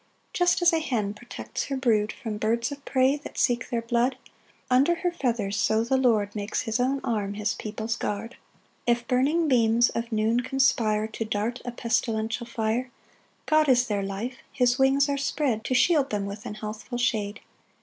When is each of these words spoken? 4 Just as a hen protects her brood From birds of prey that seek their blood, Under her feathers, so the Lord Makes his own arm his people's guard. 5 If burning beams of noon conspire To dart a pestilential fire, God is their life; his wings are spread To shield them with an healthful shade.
4 0.29 0.29
Just 0.33 0.63
as 0.63 0.73
a 0.73 0.79
hen 0.79 1.13
protects 1.13 1.65
her 1.65 1.77
brood 1.77 2.11
From 2.11 2.39
birds 2.39 2.71
of 2.71 2.83
prey 2.85 3.17
that 3.17 3.37
seek 3.37 3.69
their 3.69 3.83
blood, 3.83 4.17
Under 4.67 4.95
her 4.95 5.11
feathers, 5.11 5.57
so 5.57 5.83
the 5.83 5.95
Lord 5.95 6.35
Makes 6.35 6.61
his 6.61 6.79
own 6.79 7.01
arm 7.03 7.35
his 7.35 7.53
people's 7.53 7.97
guard. 7.97 8.31
5 8.87 8.97
If 8.97 9.07
burning 9.07 9.47
beams 9.47 9.89
of 9.89 10.11
noon 10.11 10.39
conspire 10.39 11.05
To 11.05 11.23
dart 11.23 11.61
a 11.65 11.71
pestilential 11.71 12.47
fire, 12.47 12.89
God 13.45 13.69
is 13.69 13.85
their 13.85 14.01
life; 14.01 14.37
his 14.51 14.79
wings 14.79 15.07
are 15.07 15.19
spread 15.19 15.63
To 15.65 15.75
shield 15.75 16.09
them 16.09 16.25
with 16.25 16.47
an 16.47 16.55
healthful 16.55 16.97
shade. 16.97 17.41